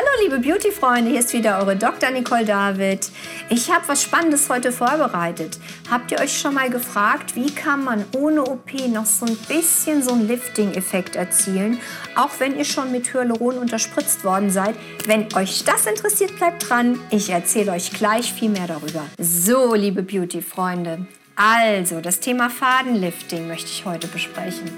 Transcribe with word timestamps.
Hallo 0.00 0.22
liebe 0.22 0.38
Beauty-Freunde, 0.38 1.10
hier 1.10 1.20
ist 1.20 1.34
wieder 1.34 1.58
eure 1.58 1.76
Dr. 1.76 2.10
Nicole 2.10 2.46
David. 2.46 3.10
Ich 3.50 3.70
habe 3.70 3.86
was 3.86 4.02
Spannendes 4.02 4.48
heute 4.48 4.72
vorbereitet. 4.72 5.58
Habt 5.90 6.10
ihr 6.10 6.20
euch 6.20 6.38
schon 6.38 6.54
mal 6.54 6.70
gefragt, 6.70 7.36
wie 7.36 7.54
kann 7.54 7.84
man 7.84 8.06
ohne 8.16 8.42
OP 8.44 8.72
noch 8.88 9.04
so 9.04 9.26
ein 9.26 9.36
bisschen 9.36 10.02
so 10.02 10.12
einen 10.12 10.26
Lifting-Effekt 10.26 11.16
erzielen, 11.16 11.80
auch 12.16 12.30
wenn 12.38 12.56
ihr 12.56 12.64
schon 12.64 12.90
mit 12.90 13.12
Hyaluron 13.12 13.58
unterspritzt 13.58 14.24
worden 14.24 14.48
seid? 14.48 14.74
Wenn 15.04 15.26
euch 15.34 15.64
das 15.64 15.84
interessiert, 15.84 16.34
bleibt 16.36 16.70
dran. 16.70 16.98
Ich 17.10 17.28
erzähle 17.28 17.72
euch 17.72 17.90
gleich 17.90 18.32
viel 18.32 18.48
mehr 18.48 18.68
darüber. 18.68 19.04
So, 19.18 19.74
liebe 19.74 20.02
Beauty-Freunde, 20.02 21.04
also 21.36 22.00
das 22.00 22.20
Thema 22.20 22.48
Fadenlifting 22.48 23.46
möchte 23.46 23.68
ich 23.68 23.84
heute 23.84 24.06
besprechen. 24.06 24.70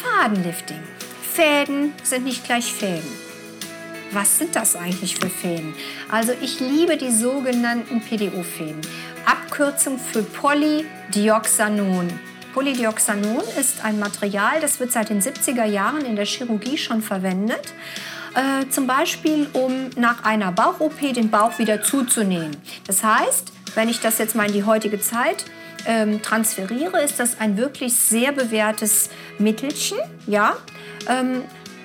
Fadenlifting. 0.00 0.78
Fäden 1.32 1.92
sind 2.04 2.22
nicht 2.22 2.44
gleich 2.44 2.72
Fäden 2.72 3.27
was 4.12 4.38
sind 4.38 4.56
das 4.56 4.76
eigentlich 4.76 5.16
für 5.16 5.28
Fäden? 5.28 5.74
Also 6.10 6.32
ich 6.40 6.60
liebe 6.60 6.96
die 6.96 7.10
sogenannten 7.10 8.00
PDO-Fäden. 8.00 8.80
Abkürzung 9.26 9.98
für 9.98 10.22
Polydioxanon. 10.22 12.08
Polydioxanon 12.54 13.42
ist 13.60 13.84
ein 13.84 13.98
Material, 13.98 14.60
das 14.60 14.80
wird 14.80 14.92
seit 14.92 15.10
den 15.10 15.20
70er 15.20 15.64
Jahren 15.64 16.04
in 16.04 16.16
der 16.16 16.24
Chirurgie 16.24 16.78
schon 16.78 17.02
verwendet. 17.02 17.74
Äh, 18.34 18.68
zum 18.70 18.86
Beispiel, 18.86 19.48
um 19.52 19.90
nach 19.96 20.24
einer 20.24 20.52
Bauch-OP 20.52 21.12
den 21.14 21.30
Bauch 21.30 21.58
wieder 21.58 21.82
zuzunähen. 21.82 22.56
Das 22.86 23.02
heißt, 23.02 23.52
wenn 23.74 23.88
ich 23.88 24.00
das 24.00 24.18
jetzt 24.18 24.34
mal 24.34 24.46
in 24.46 24.52
die 24.52 24.64
heutige 24.64 25.00
Zeit 25.00 25.44
ähm, 25.86 26.22
transferiere, 26.22 27.02
ist 27.02 27.20
das 27.20 27.40
ein 27.40 27.56
wirklich 27.56 27.94
sehr 27.94 28.32
bewährtes 28.32 29.10
Mittelchen. 29.38 29.98
Ja? 30.26 30.56
Ähm, 31.08 31.42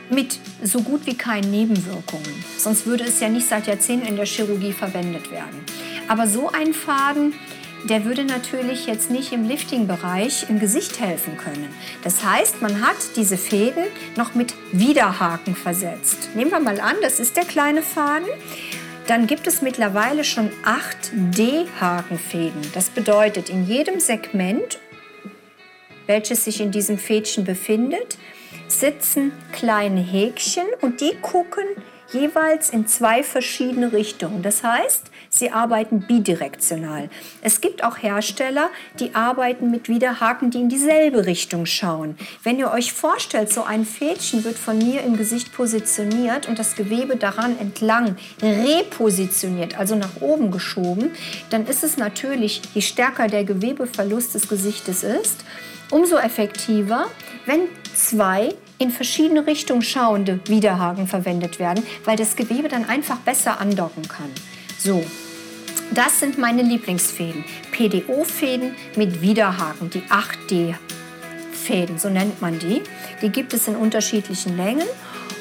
mit 0.10 0.40
so 0.64 0.82
gut 0.82 1.06
wie 1.06 1.16
keinen 1.16 1.52
Nebenwirkungen. 1.52 2.44
Sonst 2.58 2.86
würde 2.86 3.04
es 3.04 3.20
ja 3.20 3.30
nicht 3.30 3.48
seit 3.48 3.68
Jahrzehnten 3.68 4.08
in 4.08 4.16
der 4.16 4.26
Chirurgie 4.26 4.74
verwendet 4.74 5.32
werden. 5.32 5.64
Aber 6.08 6.28
so 6.28 6.50
ein 6.50 6.74
Faden, 6.74 7.34
der 7.90 8.06
würde 8.06 8.24
natürlich 8.24 8.86
jetzt 8.86 9.10
nicht 9.10 9.34
im 9.34 9.48
Lifting-Bereich 9.48 10.50
im 10.50 10.60
Gesicht 10.60 11.00
helfen 11.00 11.38
können. 11.38 11.68
Das 12.04 12.24
heißt, 12.24 12.62
man 12.62 12.82
hat 12.82 12.96
diese 13.16 13.38
Fäden 13.38 13.84
noch 14.16 14.36
mit 14.36 14.54
Widerhaken 14.72 15.56
versetzt. 15.56 16.30
Nehmen 16.36 16.52
wir 16.52 16.60
mal 16.60 16.80
an, 16.80 16.96
das 17.02 17.20
ist 17.20 17.36
der 17.36 17.46
kleine 17.46 17.82
Faden. 17.82 18.28
Dann 19.08 19.28
gibt 19.28 19.48
es 19.48 19.62
mittlerweile 19.62 20.24
schon 20.24 20.50
8 20.64 21.12
D-Hakenfäden. 21.14 22.62
Das 22.74 22.90
bedeutet, 22.90 23.50
in 23.50 23.68
jedem 23.68 24.00
Segment, 24.00 24.80
welches 26.08 26.46
sich 26.46 26.62
in 26.62 26.72
diesem 26.72 26.98
Fädchen 26.98 27.44
befindet, 27.44 28.18
sitzen 28.68 29.32
kleine 29.52 30.02
Häkchen 30.02 30.66
und 30.82 31.02
die 31.02 31.16
gucken 31.22 31.66
jeweils 32.14 32.70
in 32.70 32.88
zwei 32.88 33.24
verschiedene 33.24 33.92
Richtungen. 33.92 34.42
Das 34.42 34.64
heißt, 34.64 35.08
sie 35.30 35.52
arbeiten 35.52 36.02
bidirektional. 36.02 37.10
Es 37.42 37.60
gibt 37.60 37.84
auch 37.84 37.98
Hersteller, 37.98 38.70
die 39.00 39.16
arbeiten 39.16 39.72
mit 39.72 39.90
Widerhaken, 39.90 40.52
die 40.52 40.60
in 40.60 40.70
dieselbe 40.70 41.26
Richtung 41.26 41.66
schauen. 41.66 42.16
Wenn 42.44 42.60
ihr 42.60 42.72
euch 42.72 42.94
vorstellt, 42.94 43.52
so 43.52 43.64
ein 43.64 43.86
Fädchen 43.86 44.44
wird 44.44 44.58
von 44.58 44.78
mir 44.78 45.02
im 45.02 45.18
Gesicht 45.18 45.54
positioniert 45.54 46.48
und 46.48 46.60
das 46.60 46.76
Gewebe 46.76 47.18
daran 47.18 47.58
entlang 47.60 48.16
repositioniert, 48.42 49.78
also 49.80 49.96
nach 49.96 50.22
oben 50.22 50.52
geschoben, 50.52 51.12
dann 51.50 51.66
ist 51.66 51.84
es 51.84 51.98
natürlich, 51.98 52.62
je 52.74 52.82
stärker 52.82 53.28
der 53.28 53.44
Gewebeverlust 53.44 54.36
des 54.36 54.48
Gesichtes 54.48 55.04
ist, 55.04 55.44
umso 55.90 56.18
effektiver, 56.18 57.08
wenn 57.46 57.62
zwei 57.96 58.54
in 58.78 58.92
verschiedene 58.92 59.46
Richtungen 59.46 59.82
schauende 59.82 60.40
Widerhaken 60.46 61.08
verwendet 61.08 61.60
werden, 61.60 61.84
weil 62.06 62.18
das 62.18 62.36
Gewebe 62.36 62.68
dann 62.68 62.86
einfach 62.86 63.18
besser 63.18 63.60
andocken 63.60 64.08
kann. 64.08 64.30
So, 64.78 65.04
das 65.94 66.20
sind 66.20 66.38
meine 66.38 66.64
Lieblingsfäden. 66.64 67.46
PDO-Fäden 67.72 68.76
mit 68.96 69.22
Widerhaken, 69.22 69.90
die 69.90 70.04
8D-Fäden, 71.64 71.98
so 71.98 72.10
nennt 72.10 72.42
man 72.42 72.60
die. 72.60 72.82
Die 73.22 73.30
gibt 73.30 73.54
es 73.54 73.68
in 73.68 73.76
unterschiedlichen 73.76 74.58
Längen 74.58 74.88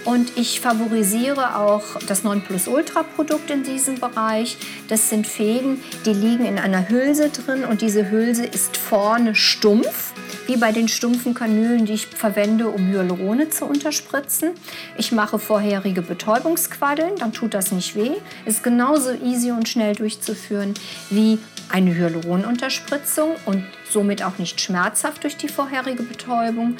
und 0.04 0.36
ich 0.36 0.60
favorisiere 0.60 1.56
auch 1.58 1.82
das 2.06 2.24
Nonplusultra-Produkt 2.24 3.50
in 3.50 3.62
diesem 3.62 4.00
Bereich. 4.00 4.56
Das 4.88 5.08
sind 5.08 5.26
Fäden, 5.26 5.82
die 6.06 6.12
liegen 6.12 6.44
in 6.44 6.58
einer 6.58 6.88
Hülse 6.88 7.30
drin 7.30 7.64
und 7.64 7.82
diese 7.82 8.10
Hülse 8.10 8.44
ist 8.44 8.76
vorne 8.76 9.34
stumpf 9.34 10.12
wie 10.46 10.56
bei 10.56 10.72
den 10.72 10.88
stumpfen 10.88 11.34
Kanülen, 11.34 11.86
die 11.86 11.92
ich 11.92 12.06
verwende, 12.06 12.68
um 12.68 12.88
Hyalurone 12.88 13.50
zu 13.50 13.64
unterspritzen. 13.64 14.50
Ich 14.98 15.12
mache 15.12 15.38
vorherige 15.38 16.02
Betäubungsquaddeln, 16.02 17.16
dann 17.16 17.32
tut 17.32 17.54
das 17.54 17.70
nicht 17.70 17.94
weh. 17.94 18.10
Ist 18.44 18.64
genauso 18.64 19.12
easy 19.12 19.52
und 19.52 19.68
schnell 19.68 19.94
durchzuführen 19.94 20.74
wie 21.10 21.38
eine 21.72 21.94
Hyaluronunterspritzung 21.94 23.36
und 23.46 23.64
somit 23.88 24.22
auch 24.22 24.38
nicht 24.38 24.60
schmerzhaft 24.60 25.24
durch 25.24 25.36
die 25.36 25.48
vorherige 25.48 26.02
Betäubung. 26.02 26.76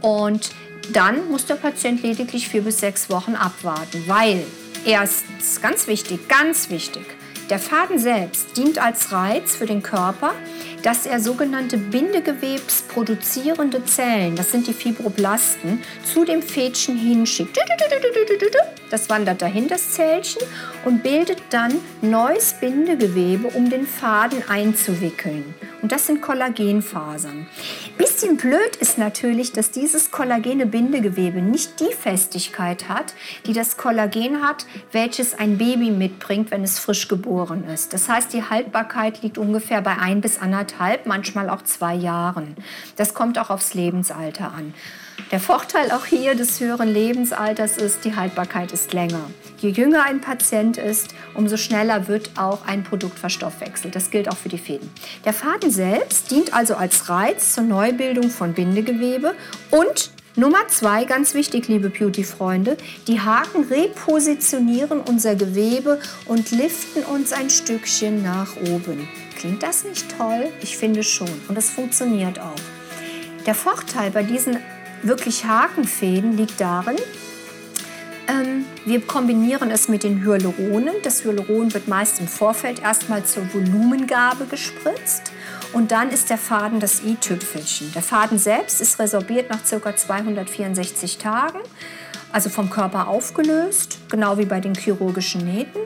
Und 0.00 0.50
dann 0.92 1.28
muss 1.28 1.46
der 1.46 1.56
Patient 1.56 2.02
lediglich 2.02 2.48
vier 2.48 2.62
bis 2.62 2.78
sechs 2.78 3.10
Wochen 3.10 3.34
abwarten, 3.34 4.04
weil 4.06 4.44
erstens, 4.84 5.60
ganz 5.60 5.88
wichtig, 5.88 6.28
ganz 6.28 6.70
wichtig, 6.70 7.04
der 7.50 7.58
Faden 7.58 7.98
selbst 7.98 8.56
dient 8.56 8.78
als 8.78 9.12
Reiz 9.12 9.54
für 9.54 9.66
den 9.66 9.82
Körper, 9.82 10.32
dass 10.82 11.06
er 11.06 11.20
sogenannte 11.20 11.78
bindegewebsproduzierende 11.78 13.84
Zellen, 13.84 14.36
das 14.36 14.52
sind 14.52 14.66
die 14.66 14.72
Fibroblasten, 14.72 15.82
zu 16.04 16.24
dem 16.24 16.42
Fädchen 16.42 16.96
hinschickt. 16.96 17.56
Das 18.90 19.10
wandert 19.10 19.42
dahin, 19.42 19.68
das 19.68 19.92
Zellchen, 19.92 20.42
und 20.84 21.02
bildet 21.02 21.42
dann 21.50 21.74
neues 22.02 22.54
Bindegewebe, 22.54 23.48
um 23.48 23.68
den 23.68 23.86
Faden 23.86 24.42
einzuwickeln. 24.48 25.54
Und 25.82 25.92
das 25.92 26.06
sind 26.06 26.20
Kollagenfasern. 26.20 27.46
Bisschen 27.98 28.36
blöd 28.36 28.76
ist 28.76 28.98
natürlich, 28.98 29.52
dass 29.52 29.70
dieses 29.70 30.10
kollagene 30.10 30.66
Bindegewebe 30.66 31.42
nicht 31.42 31.80
die 31.80 31.92
Festigkeit 31.92 32.88
hat, 32.88 33.14
die 33.46 33.52
das 33.52 33.76
Kollagen 33.76 34.42
hat, 34.42 34.66
welches 34.92 35.34
ein 35.38 35.58
Baby 35.58 35.90
mitbringt, 35.90 36.50
wenn 36.50 36.64
es 36.64 36.78
frisch 36.78 37.08
geboren 37.08 37.64
ist. 37.72 37.92
Das 37.92 38.08
heißt, 38.08 38.32
die 38.32 38.44
Haltbarkeit 38.44 39.22
liegt 39.22 39.38
ungefähr 39.38 39.82
bei 39.82 39.96
ein 39.98 40.20
bis 40.20 40.38
anderthalb, 40.38 41.06
manchmal 41.06 41.50
auch 41.50 41.62
zwei 41.62 41.94
Jahren. 41.94 42.56
Das 42.96 43.14
kommt 43.14 43.38
auch 43.38 43.50
aufs 43.50 43.74
Lebensalter 43.74 44.52
an. 44.52 44.74
Der 45.32 45.40
Vorteil 45.40 45.90
auch 45.90 46.06
hier 46.06 46.34
des 46.34 46.60
höheren 46.60 46.88
Lebensalters 46.88 47.78
ist, 47.78 48.04
die 48.04 48.14
Haltbarkeit 48.14 48.70
ist 48.72 48.92
länger. 48.92 49.28
Je 49.58 49.70
jünger 49.70 50.04
ein 50.04 50.20
Patient 50.20 50.76
ist, 50.76 51.14
umso 51.34 51.56
schneller 51.56 52.06
wird 52.06 52.30
auch 52.36 52.66
ein 52.66 52.84
Produkt 52.84 53.18
verstoffwechselt. 53.18 53.96
Das 53.96 54.10
gilt 54.10 54.28
auch 54.28 54.36
für 54.36 54.48
die 54.48 54.58
Fäden. 54.58 54.88
Der 55.24 55.32
Faden 55.32 55.70
selbst 55.70 56.30
dient 56.30 56.54
also 56.54 56.76
als 56.76 57.08
Reiz 57.08 57.54
zur 57.54 57.64
Neubildung 57.64 58.30
von 58.30 58.52
Bindegewebe 58.52 59.34
und 59.70 60.12
Nummer 60.38 60.68
zwei, 60.68 61.06
ganz 61.06 61.32
wichtig, 61.32 61.66
liebe 61.66 61.88
Beauty-Freunde, 61.88 62.76
die 63.08 63.20
Haken 63.20 63.64
repositionieren 63.64 65.00
unser 65.00 65.34
Gewebe 65.34 65.98
und 66.26 66.50
liften 66.50 67.04
uns 67.04 67.32
ein 67.32 67.48
Stückchen 67.48 68.22
nach 68.22 68.54
oben. 68.70 69.08
Klingt 69.38 69.62
das 69.62 69.84
nicht 69.84 70.14
toll? 70.18 70.48
Ich 70.60 70.76
finde 70.76 71.02
schon. 71.02 71.30
Und 71.48 71.56
es 71.56 71.70
funktioniert 71.70 72.38
auch. 72.38 72.60
Der 73.46 73.54
Vorteil 73.54 74.10
bei 74.10 74.22
diesen 74.22 74.58
wirklich 75.02 75.44
Hakenfäden 75.44 76.36
liegt 76.36 76.60
darin, 76.60 76.96
ähm, 78.28 78.64
wir 78.84 79.00
kombinieren 79.00 79.70
es 79.70 79.88
mit 79.88 80.02
den 80.02 80.24
Hyaluronen. 80.24 80.94
Das 81.02 81.24
Hyaluron 81.24 81.72
wird 81.74 81.86
meist 81.86 82.20
im 82.20 82.26
Vorfeld 82.26 82.82
erstmal 82.82 83.24
zur 83.24 83.52
Volumengabe 83.54 84.46
gespritzt 84.46 85.32
und 85.72 85.92
dann 85.92 86.10
ist 86.10 86.30
der 86.30 86.38
Faden 86.38 86.80
das 86.80 87.02
i-Tüpfelchen. 87.04 87.92
Der 87.92 88.02
Faden 88.02 88.38
selbst 88.38 88.80
ist 88.80 88.98
resorbiert 88.98 89.50
nach 89.50 89.60
ca. 89.62 89.94
264 89.94 91.18
Tagen, 91.18 91.60
also 92.32 92.50
vom 92.50 92.68
Körper 92.68 93.08
aufgelöst, 93.08 93.98
genau 94.10 94.38
wie 94.38 94.46
bei 94.46 94.60
den 94.60 94.74
chirurgischen 94.74 95.44
Nähten. 95.44 95.80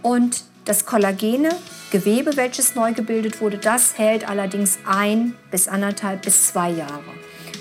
Und 0.00 0.44
das 0.64 0.86
kollagene 0.86 1.50
Gewebe, 1.90 2.36
welches 2.36 2.74
neu 2.74 2.92
gebildet 2.92 3.40
wurde, 3.40 3.58
das 3.58 3.98
hält 3.98 4.28
allerdings 4.28 4.78
ein 4.86 5.34
bis 5.50 5.68
anderthalb 5.68 6.22
bis 6.22 6.46
zwei 6.46 6.70
Jahre. 6.70 7.02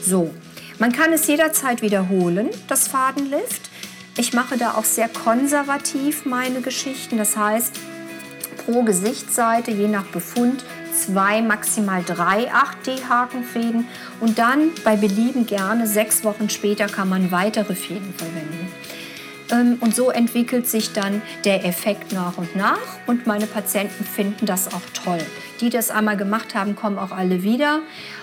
So, 0.04 0.32
man 0.82 0.92
kann 0.92 1.14
es 1.14 1.28
jederzeit 1.28 1.84
wiederholen, 1.84 2.50
das 2.68 2.88
Fadenlift. 2.88 3.70
Ich 4.18 4.34
mache 4.34 4.58
da 4.58 4.72
auch 4.74 4.84
sehr 4.84 5.08
konservativ 5.10 6.26
meine 6.26 6.62
Geschichten. 6.62 7.20
Das 7.20 7.38
heißt, 7.38 7.80
pro 8.66 8.82
Gesichtsseite, 8.82 9.70
je 9.70 9.88
nach 9.88 10.06
Befund, 10.06 10.66
zwei, 10.92 11.44
maximal 11.44 12.04
drei 12.04 12.52
8D-Hakenfäden 12.52 13.86
und 14.22 14.40
dann 14.40 14.72
bei 14.84 14.96
Belieben 14.96 15.46
gerne 15.46 15.86
sechs 15.86 16.24
Wochen 16.24 16.50
später 16.50 16.88
kann 16.88 17.10
man 17.10 17.32
weitere 17.32 17.76
Fäden 17.76 18.12
verwenden. 18.16 18.68
Ähm, 19.52 19.78
und 19.82 19.96
so 19.96 20.10
entwickelt 20.10 20.68
sich 20.68 20.94
dann 20.94 21.22
der 21.46 21.64
Effekt 21.64 22.12
nach 22.12 22.40
und 22.40 22.56
nach. 22.56 22.80
Und 23.06 23.28
meine 23.28 23.46
Patienten 23.46 24.04
finden 24.04 24.48
das 24.48 24.74
auch 24.74 24.82
toll. 25.04 25.22
Die 25.60 25.70
das 25.70 25.92
einmal 25.92 26.18
gemacht 26.18 26.56
haben, 26.56 26.76
kommen 26.76 26.98
auch 26.98 27.12
alle 27.12 27.44
wieder. 27.44 27.82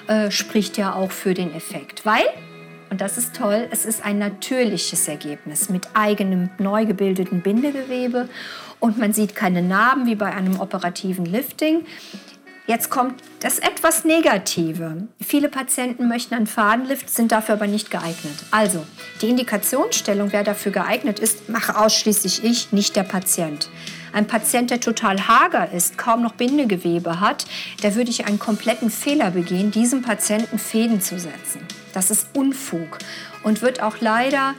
Äh, 0.08 0.32
spricht 0.32 0.76
ja 0.76 0.94
auch 0.94 1.12
für 1.12 1.34
den 1.34 1.54
Effekt. 1.54 2.04
Weil 2.04 2.24
und 2.90 3.00
das 3.00 3.18
ist 3.18 3.34
toll, 3.34 3.68
es 3.70 3.84
ist 3.84 4.04
ein 4.04 4.18
natürliches 4.18 5.08
Ergebnis 5.08 5.68
mit 5.68 5.88
eigenem 5.94 6.50
neu 6.58 6.86
gebildeten 6.86 7.42
Bindegewebe 7.42 8.28
und 8.80 8.98
man 8.98 9.12
sieht 9.12 9.34
keine 9.34 9.62
Narben 9.62 10.06
wie 10.06 10.14
bei 10.14 10.32
einem 10.34 10.60
operativen 10.60 11.24
Lifting. 11.24 11.84
Jetzt 12.66 12.90
kommt 12.90 13.22
das 13.40 13.58
etwas 13.58 14.04
Negative. 14.04 15.08
Viele 15.20 15.48
Patienten 15.48 16.06
möchten 16.06 16.34
einen 16.34 16.46
Fadenlift, 16.46 17.08
sind 17.08 17.32
dafür 17.32 17.54
aber 17.54 17.66
nicht 17.66 17.90
geeignet. 17.90 18.44
Also, 18.50 18.84
die 19.22 19.30
Indikationsstellung, 19.30 20.32
wer 20.32 20.44
dafür 20.44 20.72
geeignet 20.72 21.18
ist, 21.18 21.48
mache 21.48 21.78
ausschließlich 21.78 22.44
ich, 22.44 22.70
nicht 22.70 22.94
der 22.94 23.04
Patient. 23.04 23.70
Ein 24.12 24.26
Patient, 24.26 24.70
der 24.70 24.80
total 24.80 25.28
hager 25.28 25.72
ist, 25.72 25.96
kaum 25.96 26.22
noch 26.22 26.34
Bindegewebe 26.34 27.20
hat, 27.20 27.46
da 27.82 27.94
würde 27.94 28.10
ich 28.10 28.26
einen 28.26 28.38
kompletten 28.38 28.90
Fehler 28.90 29.30
begehen, 29.30 29.70
diesem 29.70 30.02
Patienten 30.02 30.58
Fäden 30.58 31.00
zu 31.00 31.18
setzen. 31.18 31.60
Das 31.98 32.12
ist 32.12 32.28
Unfug 32.32 32.98
und 33.42 33.60
wird 33.60 33.82
auch 33.82 33.96
leider 34.00 34.54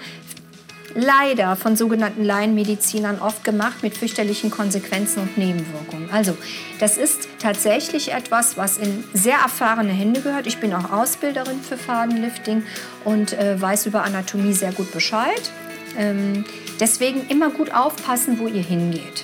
leider 0.93 1.55
von 1.55 1.77
sogenannten 1.77 2.25
Laienmedizinern 2.25 3.19
oft 3.19 3.45
gemacht 3.45 3.81
mit 3.81 3.95
fürchterlichen 3.95 4.51
Konsequenzen 4.51 5.21
und 5.21 5.37
Nebenwirkungen. 5.37 6.09
Also 6.11 6.35
das 6.81 6.97
ist 6.97 7.29
tatsächlich 7.39 8.11
etwas, 8.11 8.57
was 8.57 8.77
in 8.77 9.05
sehr 9.13 9.37
erfahrene 9.37 9.93
Hände 9.93 10.19
gehört. 10.19 10.47
Ich 10.47 10.57
bin 10.57 10.73
auch 10.73 10.91
Ausbilderin 10.91 11.61
für 11.61 11.77
Fadenlifting 11.77 12.63
und 13.05 13.31
äh, 13.31 13.61
weiß 13.61 13.85
über 13.85 14.03
Anatomie 14.03 14.51
sehr 14.51 14.73
gut 14.73 14.91
Bescheid. 14.91 15.49
Ähm, 15.97 16.43
deswegen 16.81 17.25
immer 17.29 17.51
gut 17.51 17.73
aufpassen, 17.73 18.37
wo 18.37 18.47
ihr 18.47 18.63
hingeht. 18.63 19.23